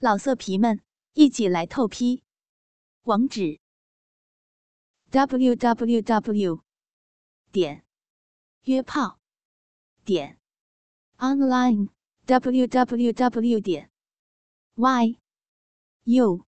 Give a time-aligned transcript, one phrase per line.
[0.00, 0.80] 老色皮们，
[1.14, 2.22] 一起来透批！
[3.02, 3.58] 网址
[5.10, 6.62] ：w w w
[7.50, 7.84] 点
[8.62, 9.18] 约炮
[10.04, 10.38] 点
[11.16, 11.88] online
[12.26, 13.90] w w w 点
[14.76, 15.18] y
[16.04, 16.46] u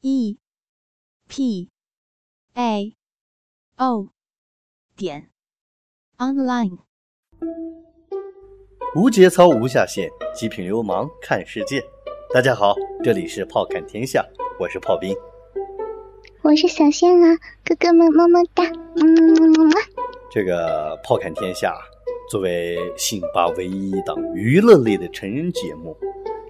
[0.00, 0.38] e
[1.28, 1.70] p
[2.54, 2.96] a
[3.76, 4.08] o
[4.96, 5.30] 点
[6.16, 6.78] online。
[8.96, 11.91] 无节操，无下限，极品流氓看世界。
[12.34, 12.74] 大家好，
[13.04, 14.24] 这里是炮侃天下，
[14.58, 15.14] 我是炮兵，
[16.40, 18.64] 我是小仙啊，哥哥们么么哒，
[18.96, 19.70] 嗯。
[20.30, 21.74] 这个炮看天下
[22.30, 25.94] 作为辛巴唯一一档娱乐类的成人节目，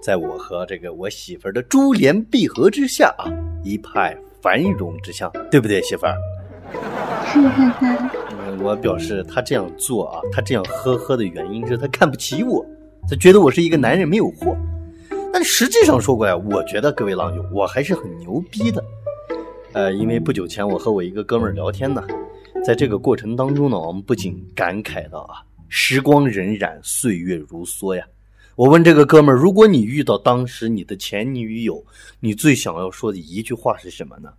[0.01, 3.27] 在我和这个我媳妇儿的珠联璧合之下啊，
[3.61, 6.15] 一派繁荣之象，对不对，媳妇儿？
[8.61, 12.65] 我表示他这样做啊，他这样呵呵的原因是他看不起我，
[13.09, 14.55] 他觉得我是一个男人没有货。
[15.33, 18.85] 但实际上说过呀，我觉得各位郎友，我还是很牛逼的。
[19.71, 22.05] 呃，因为不久前我和我一个哥们儿聊天呢，
[22.63, 28.05] 在这个过程当中呢，我们不仅感慨到啊，时光荏苒，岁月如梭呀。
[28.55, 31.83] 我问这个哥们儿，如果你遇到当时你的前女友，
[32.19, 34.31] 你最想要说的一句话是什么呢？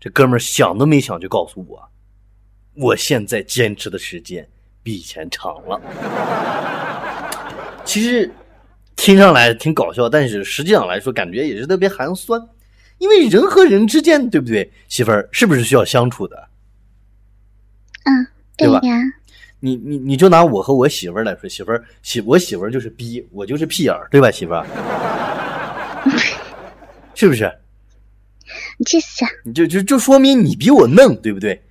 [0.00, 1.80] 这哥们儿想都没想就告诉我，
[2.74, 4.44] 我现在坚持的时间
[4.82, 5.80] 比以前长了。
[7.86, 8.28] 其实。
[8.96, 12.40] 听上来挺搞笑，但是实际上来说，感觉也是特别寒酸，
[12.98, 16.48] 因为人和人之间，对不对，媳妇儿是不是需要相处的？
[18.04, 18.80] 嗯，对吧？
[19.60, 24.66] 你你你就拿我和我媳妇儿来说，媳妇儿媳我媳妇儿就是逼，我就是屁眼儿，对吧，媳妇儿？
[27.14, 27.50] 是不是？
[28.78, 29.28] 你去想。
[29.44, 31.62] 你就就就说明你比我嫩，对不对？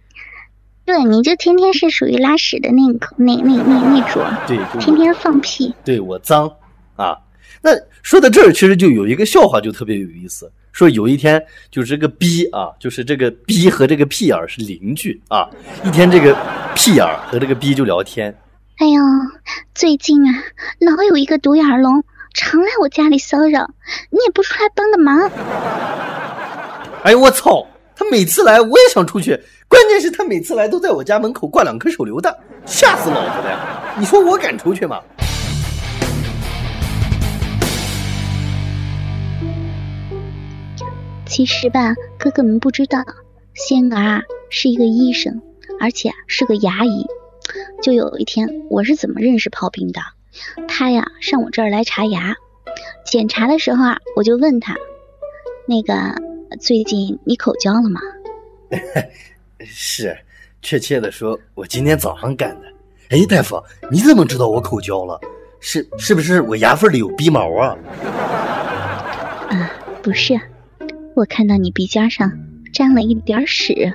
[0.86, 6.52] 对，你就天天是属于拉屎的那个那那那那种，对，天天放屁，对我脏。
[6.96, 7.18] 啊，
[7.62, 10.52] 那说到这儿，其实就有一个笑话，就特别有意思。
[10.72, 15.48] 说有一天，就是这个逼啊，就是这个逼和这个屁眼儿是邻居啊。
[15.84, 16.36] 一天，这个
[16.74, 18.36] 屁眼儿和这个逼就聊天。
[18.78, 19.02] 哎呦，
[19.76, 20.44] 最近啊，
[20.80, 23.70] 老有一个独眼龙常来我家里骚扰，
[24.10, 25.30] 你也不出来帮个忙。
[27.04, 27.68] 哎呦我操！
[27.96, 33.96] 他每次来，我也想出去，关键是他每次来都在我家门口挂两颗手榴弹，吓死老子了呀！
[34.00, 35.00] 你说我敢出去吗？
[41.34, 43.04] 其实吧，哥哥们不知道，
[43.56, 44.22] 仙儿
[44.52, 45.42] 是一个医生，
[45.80, 47.08] 而且是个牙医。
[47.82, 50.00] 就有一天，我是怎么认识炮兵的？
[50.68, 52.36] 他呀上我这儿来查牙，
[53.04, 54.76] 检查的时候啊，我就问他，
[55.66, 55.94] 那个
[56.60, 58.00] 最近你口交了吗？
[59.66, 60.16] 是，
[60.62, 62.68] 确切的说，我今天早上干的。
[63.10, 65.20] 哎，大夫，你怎么知道我口交了？
[65.60, 67.76] 是是不是我牙缝里有鼻毛啊？
[69.50, 69.72] 啊，
[70.04, 70.40] 不是。
[71.16, 72.32] 我看到你鼻尖上
[72.74, 73.94] 沾了一点屎。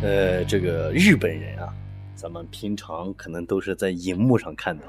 [0.00, 1.68] 呃，这个日本人啊，
[2.14, 4.84] 咱们平常可能都是在荧幕上看到。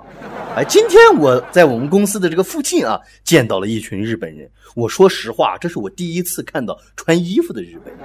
[0.55, 4.49] 哎，今天我在我们公司的这个附近啊，见到了一群日本人。
[4.75, 8.03] 我说实话，这是我第一次看到穿衣服的日本人。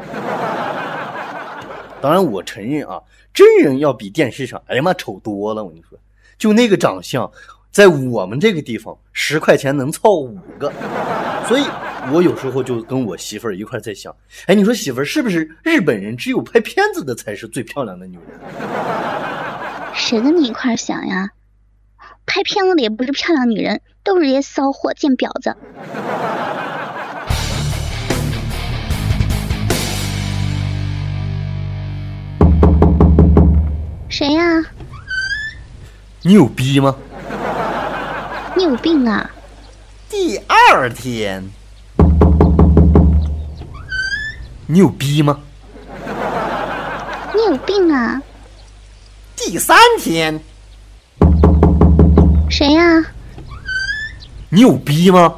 [2.01, 3.01] 当然，我承认啊，
[3.33, 5.63] 真人要比电视上，哎呀妈，丑多了。
[5.63, 5.97] 我跟你说，
[6.37, 7.31] 就那个长相。
[7.71, 10.73] 在我们这个地方，十块钱能凑五个，
[11.47, 11.63] 所以
[12.13, 14.13] 我有时候就跟我媳妇儿一块在想，
[14.47, 18.25] 哎，你说媳妇儿是不是日本人只有拍片子的才是最漂亮的女人？
[19.95, 21.31] 谁跟你一块想呀？
[22.27, 25.57] 拍片子的也不是漂亮女人，都是些骚货贱婊子。
[34.09, 34.61] 谁呀？
[36.23, 36.97] 你有逼吗？
[38.71, 39.29] 你有病啊！
[40.09, 41.45] 第二天，
[44.69, 45.41] 你有逼吗？
[47.35, 48.23] 你有病啊！
[49.35, 50.41] 第三天，
[52.49, 53.05] 谁呀？
[54.51, 55.35] 你有逼吗？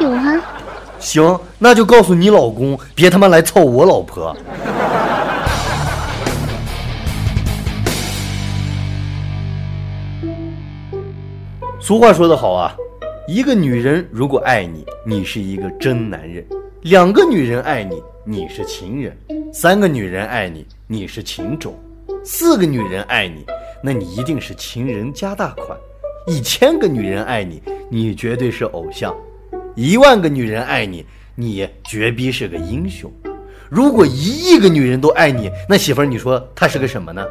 [0.00, 0.40] 有啊。
[0.98, 4.34] 行，那就告诉你老公，别他妈来操我老婆。
[11.86, 12.74] 俗话说得好啊，
[13.28, 16.42] 一个女人如果爱你，你是一个真男人；
[16.80, 19.12] 两个女人爱你，你是情人；
[19.52, 21.74] 三个女人爱你，你是情种；
[22.24, 23.44] 四个女人爱你，
[23.82, 25.76] 那你一定是情人加大款；
[26.26, 29.12] 一千个女人爱你，你绝对是偶像；
[29.74, 31.04] 一万个女人爱你，
[31.34, 33.12] 你绝逼是个英雄。
[33.68, 37.22] 如果一亿个女人都爱你，那媳妇儿，你说她是个什么呢？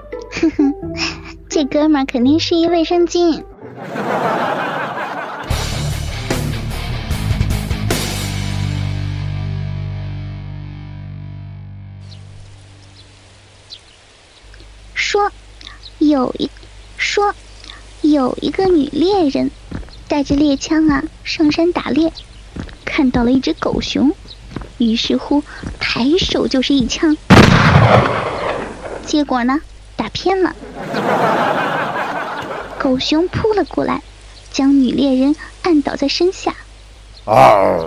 [1.49, 3.43] 这哥们儿肯定是一卫生巾。
[14.93, 15.31] 说，
[15.99, 16.49] 有一
[16.97, 17.35] 说，
[18.01, 19.51] 有一个女猎人，
[20.07, 22.11] 带着猎枪啊上山打猎，
[22.83, 24.11] 看到了一只狗熊，
[24.79, 25.43] 于是乎
[25.79, 27.15] 抬手就是一枪，
[29.05, 29.59] 结果呢
[29.95, 30.55] 打偏了，
[32.83, 34.01] 狗熊扑了过来，
[34.51, 36.53] 将女猎人按倒在身下。
[37.23, 37.85] 啊！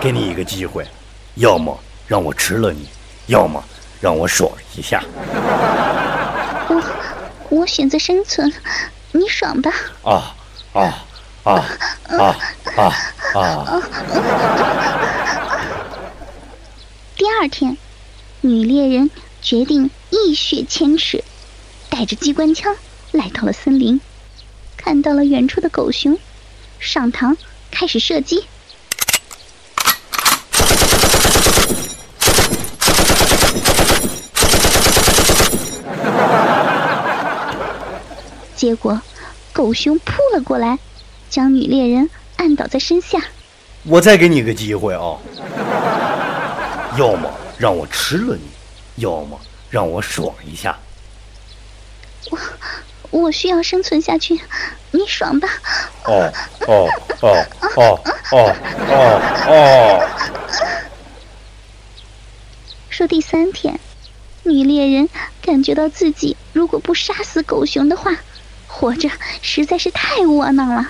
[0.00, 0.86] 给你一个机会，
[1.34, 2.86] 要么让我吃了你，
[3.26, 3.60] 要么。
[3.98, 5.02] 让我爽一下。
[6.68, 6.82] 我
[7.48, 8.52] 我选择生存，
[9.10, 9.72] 你爽吧。
[10.04, 10.36] 啊
[10.74, 11.04] 啊
[11.42, 11.64] 啊
[12.04, 12.36] 啊
[12.76, 12.94] 啊
[13.34, 13.82] 啊！
[17.16, 17.76] 第二天，
[18.42, 19.10] 女猎人
[19.40, 21.24] 决定一雪前耻，
[21.98, 22.76] 带着机关枪
[23.12, 23.98] 来到了森林，
[24.76, 26.18] 看到了远处的狗熊，
[26.78, 27.34] 上膛
[27.70, 28.44] 开始射击。
[38.54, 39.00] 结果，
[39.54, 40.78] 狗熊扑了过来，
[41.30, 43.18] 将女猎人按倒在身下。
[43.84, 45.16] 我再给你个机会啊！
[46.98, 48.42] 要么让我吃了你，
[48.96, 49.40] 要么
[49.70, 50.78] 让我爽一下。
[52.30, 52.38] 我
[53.10, 54.40] 我需要生存下去，
[54.90, 55.48] 你爽吧。
[56.04, 56.32] 哦
[56.66, 56.88] 哦
[57.22, 57.46] 哦
[57.76, 58.00] 哦
[58.32, 58.56] 哦
[58.88, 60.08] 哦哦。
[62.88, 63.78] 说第三天，
[64.42, 65.08] 女猎人
[65.42, 68.16] 感觉到自己如果不杀死狗熊的话。
[68.68, 69.08] 活着
[69.40, 70.88] 实在是太窝囊了，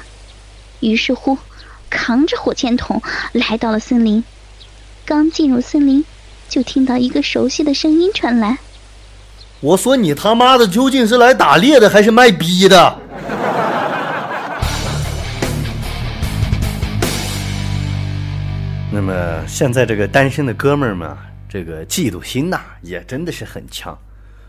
[0.80, 1.38] 于是乎，
[1.88, 3.00] 扛着火箭筒
[3.30, 4.24] 来到了森林。
[5.04, 6.04] 刚进入森林，
[6.48, 8.58] 就听到一个熟悉的声音传来
[9.60, 12.98] ：“我说你他妈的究竟是来打猎的还是卖逼的？”
[18.92, 21.16] 那么现在这个单身的哥们儿们，
[21.48, 23.96] 这个嫉妒心呐，也真的是很强。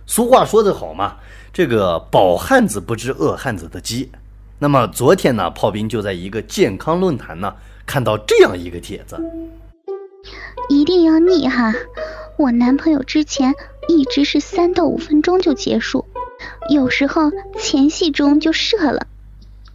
[0.06, 1.16] 俗话说得好嘛。
[1.54, 4.12] 这个饱汉子不知饿汉子的饥。
[4.60, 7.54] 那么昨天呢，炮兵就在一个健康论坛呢
[7.86, 9.18] 看到这样一个帖子：
[10.70, 11.74] 一定要腻哈！
[12.38, 13.52] 我男朋友之前
[13.88, 16.06] 一直是三到五分钟就结束，
[16.70, 19.08] 有时候前戏中就射了。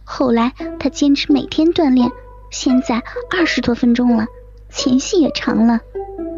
[0.03, 2.11] 后来他坚持每天锻炼，
[2.51, 4.27] 现在二十多分钟了，
[4.69, 5.81] 前戏也长了。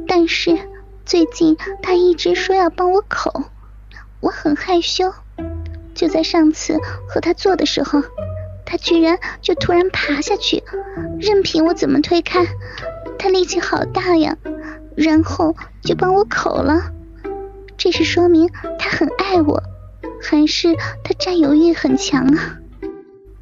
[0.07, 0.57] 但是
[1.05, 3.43] 最近他一直说要帮我口，
[4.21, 5.13] 我很害羞。
[5.93, 6.77] 就在上次
[7.07, 8.03] 和他做的时候，
[8.65, 10.63] 他居然就突然爬下去，
[11.19, 12.45] 任凭我怎么推开，
[13.17, 14.37] 他力气好大呀，
[14.95, 16.91] 然后就帮我口了。
[17.77, 18.49] 这是说明
[18.79, 19.61] 他很爱我，
[20.21, 22.57] 还是他占有欲很强啊？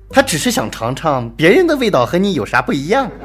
[0.10, 3.10] 他只是想尝尝别人的味道和你有啥不一样。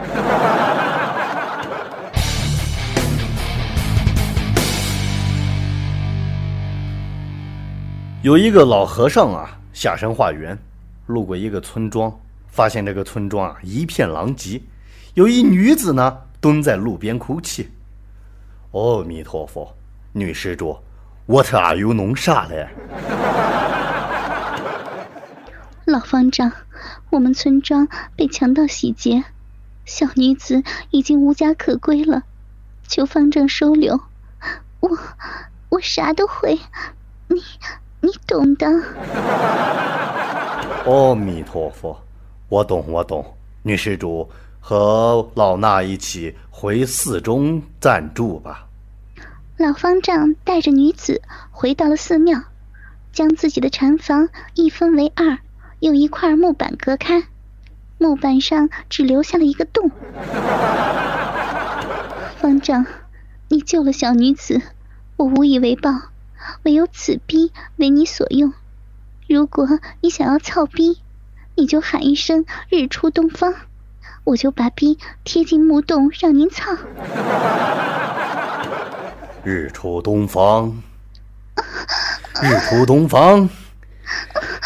[8.22, 10.56] 有一个老和尚啊，下山化缘，
[11.06, 12.12] 路过一个村庄，
[12.48, 14.60] 发现这个村庄啊一片狼藉，
[15.14, 17.68] 有一女子呢蹲在路边哭泣。
[18.72, 19.74] 阿弥陀佛，
[20.12, 20.76] 女施主
[21.28, 22.66] ，What are you 弄啥嘞？
[25.84, 26.50] 老方丈，
[27.10, 29.22] 我们村庄被强盗洗劫，
[29.84, 32.24] 小女子已经无家可归了，
[32.88, 34.00] 求方丈收留。
[34.80, 34.90] 我
[35.68, 36.58] 我啥都会，
[37.28, 37.40] 你。
[38.00, 38.64] 你懂的。
[40.86, 42.00] 阿弥陀佛，
[42.48, 43.26] 我懂，我懂。
[43.64, 44.30] 女施主
[44.60, 48.67] 和老衲一起回寺中暂住吧。
[49.58, 52.44] 老方丈带着女子回到了寺庙，
[53.12, 55.38] 将自己的禅房一分为二，
[55.80, 57.24] 用一块木板隔开，
[57.98, 59.90] 木板上只留下了一个洞。
[62.36, 62.86] 方丈，
[63.48, 64.62] 你救了小女子，
[65.16, 65.90] 我无以为报。
[66.62, 68.52] 唯有此逼为你所用。
[69.26, 69.66] 如果
[70.00, 71.00] 你想要操逼，
[71.56, 73.52] 你就喊一声“日出东方”，
[74.22, 76.76] 我就把逼贴进木洞让您操。
[79.48, 80.70] 日出东方，
[82.42, 83.48] 日出东方，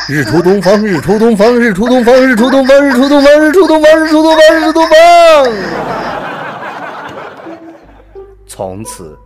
[0.09, 4.97] 日出东方，日出东方，日出东方，日出东方，日出东方，日出东方，日出东方，日出东方。
[8.49, 9.17] 从此。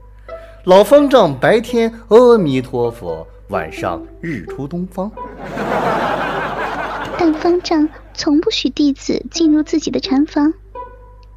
[0.65, 5.11] 老方丈白天阿弥陀佛，晚上日出东方。
[7.17, 10.53] 但方丈从不许弟子进入自己的禅房。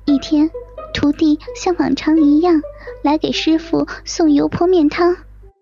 [0.04, 0.50] 一天，
[0.94, 2.62] 徒弟像往常一样
[3.02, 5.18] 来给师傅送油泼面汤。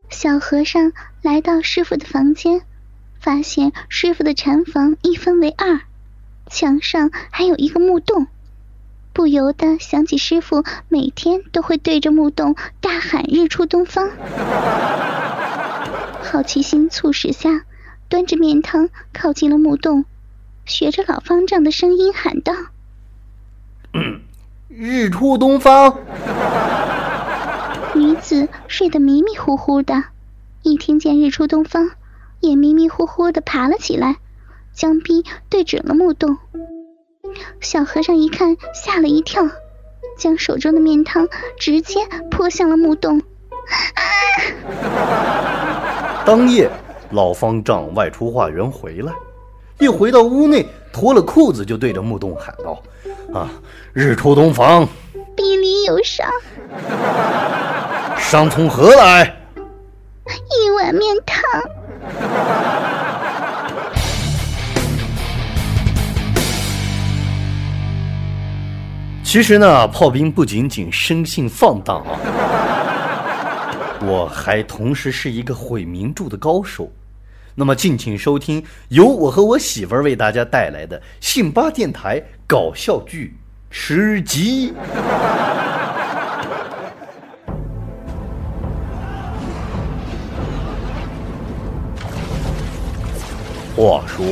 [0.09, 2.61] 小和尚来到师傅的房间，
[3.19, 5.81] 发现师傅的禅房一分为二，
[6.49, 8.27] 墙上还有一个木洞，
[9.11, 14.09] 不由得想起师傅每天都会对着木洞大喊“日出东方”。
[16.23, 17.65] 好奇心促使下，
[18.09, 20.05] 端着面汤靠近了木洞，
[20.65, 22.53] 学着老方丈的声音喊道
[23.93, 24.21] ：“嗯
[24.67, 25.97] 日出东方。”
[27.95, 30.03] 女子睡得迷迷糊糊的，
[30.61, 31.91] 一听见日出东方，
[32.39, 34.17] 也迷迷糊糊的爬了起来，
[34.73, 36.37] 将臂对准了木洞。
[37.59, 39.43] 小和尚一看，吓了一跳，
[40.17, 43.21] 将手中的面汤直接泼向了木洞。
[46.25, 46.69] 当夜，
[47.11, 49.13] 老方丈外出化缘回来，
[49.79, 52.81] 一回到屋内，脱了裤子就对着木洞喊道
[53.33, 53.49] ：“啊，
[53.93, 54.87] 日出东方，
[55.35, 56.25] 臂里有伤。”
[58.17, 59.35] 伤从何来？
[60.25, 61.41] 一碗面汤。
[69.23, 72.17] 其实呢，炮兵不仅仅生性放荡啊，
[74.01, 76.89] 我还同时是一个毁名著的高手。
[77.53, 83.35] 那么，敬请收听由我和我媳妇儿为大家带来的信巴电台搞笑剧
[83.75, 84.71] 《吃鸡》。
[93.75, 94.25] 话说，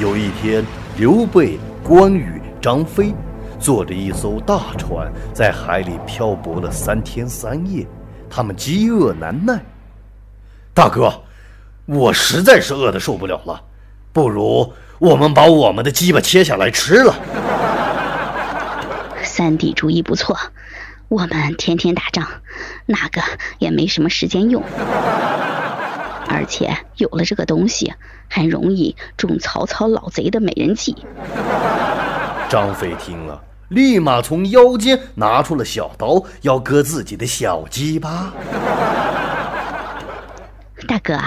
[0.00, 0.64] 有一天，
[0.96, 3.14] 刘备、关羽、张飞
[3.58, 7.86] 坐着一艘大船，在海里漂泊了三天三夜。
[8.30, 9.60] 他们饥饿难耐。
[10.72, 11.12] 大哥，
[11.84, 13.62] 我实在是饿得受不了了，
[14.14, 17.14] 不如我们把我们的鸡巴切下来吃了。
[19.40, 20.36] 三弟主意不错，
[21.08, 22.28] 我们天天打仗，
[22.84, 23.22] 那个
[23.58, 24.62] 也没什么时间用。
[26.28, 27.94] 而且有了这个东西，
[28.28, 30.94] 还容易中曹操老贼的美人计。
[32.50, 38.34] 张飞听了，立马从腰间拿出了小刀，要割自己的小鸡巴。
[40.86, 41.18] 大哥，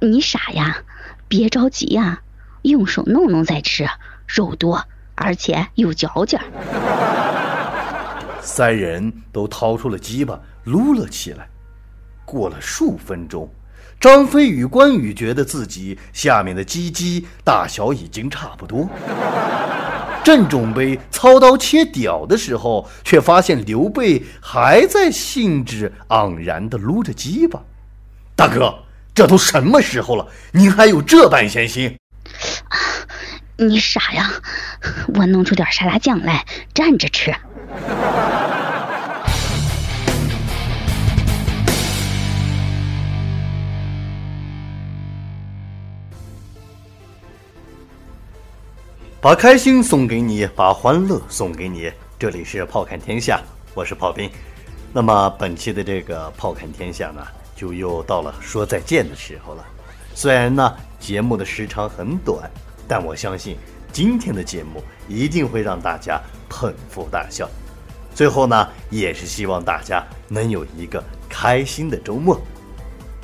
[0.00, 0.82] 你傻呀？
[1.28, 2.20] 别着急呀，
[2.60, 3.88] 用手弄弄再吃，
[4.26, 6.38] 肉多，而且有嚼劲。
[8.44, 11.48] 三人都掏出了鸡巴，撸了起来。
[12.24, 13.50] 过了数分钟。
[14.00, 18.86] 张飞与关羽觉得自己下面的鸡鸡大小已经差不多，
[20.22, 27.62] 正准备操刀切屌的时候，却发现刘备还在兴致盎然地撸着鸡巴。
[28.36, 28.74] 大哥，
[29.14, 31.96] 这都什么时候了，您还有这般闲心？
[33.56, 34.30] 你傻呀！
[35.14, 37.34] 我弄出点沙拉酱来蘸着吃。
[49.24, 51.90] 把开心送给你，把欢乐送给你。
[52.18, 53.40] 这里是炮看天下，
[53.72, 54.30] 我是炮兵。
[54.92, 57.26] 那么本期的这个炮看天下呢，
[57.56, 59.64] 就又到了说再见的时候了。
[60.14, 62.50] 虽然呢节目的时长很短，
[62.86, 63.56] 但我相信
[63.90, 67.48] 今天的节目一定会让大家捧腹大笑。
[68.14, 72.38] 最后呢，也是希望大家能有一个开心的周末。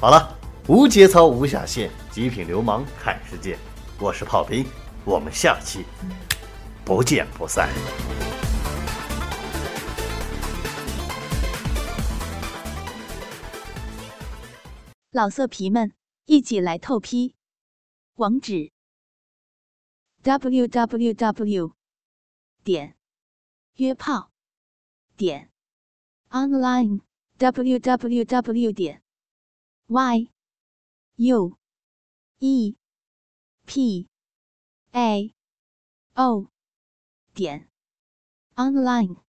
[0.00, 0.34] 好了，
[0.66, 3.58] 无节操无下限，极品流氓看世界，
[3.98, 4.64] 我是炮兵。
[5.04, 5.84] 我们下期
[6.84, 7.70] 不见不散。
[15.10, 15.92] 老色皮们，
[16.26, 17.34] 一起来透批！
[18.16, 18.70] 网址
[20.22, 21.74] ：w w w
[22.62, 22.94] 点
[23.76, 24.30] 约炮
[25.16, 25.50] 点
[26.28, 27.00] online
[27.38, 29.02] w w w 点
[29.86, 30.30] y
[31.16, 31.56] u
[32.38, 32.76] e
[33.64, 34.09] p
[34.92, 35.32] a.
[36.16, 36.48] O.
[37.32, 37.68] 点。
[38.56, 39.29] Online。